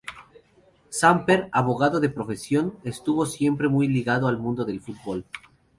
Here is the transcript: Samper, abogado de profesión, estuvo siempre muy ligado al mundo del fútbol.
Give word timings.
Samper, 0.89 1.47
abogado 1.51 1.99
de 1.99 2.09
profesión, 2.09 2.75
estuvo 2.83 3.27
siempre 3.27 3.67
muy 3.69 3.87
ligado 3.87 4.27
al 4.27 4.39
mundo 4.39 4.65
del 4.65 4.81
fútbol. 4.81 5.25